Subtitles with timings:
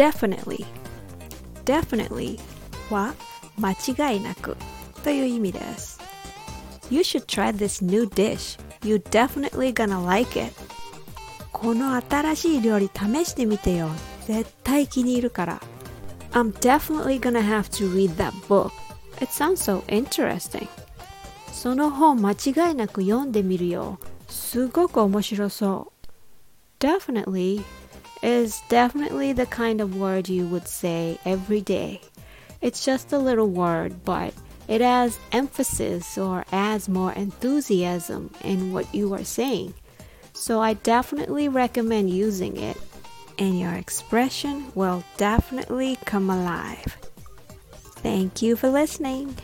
[0.00, 0.64] definitely
[1.66, 2.40] definitely
[2.88, 3.14] は
[3.58, 4.56] 間違いなく
[5.04, 6.00] という意味です
[6.90, 10.54] You should try this new dish You definitely gonna like it
[11.52, 13.90] この新しい料理試してみてよ
[14.26, 15.60] 絶対気に入るから
[16.32, 18.72] I'm definitely gonna have to read that book
[19.20, 20.66] It sounds so interesting
[21.52, 23.98] その本間違いなく読んでみるよ
[24.28, 26.06] すごく面白そう
[26.82, 27.62] Definitely
[28.22, 32.00] is definitely the kind of word you would say every day.
[32.60, 34.34] It's just a little word, but
[34.68, 39.74] it has emphasis or adds more enthusiasm in what you are saying.
[40.32, 42.76] So I definitely recommend using it,
[43.38, 46.96] and your expression will definitely come alive.
[48.02, 49.36] Thank you for listening.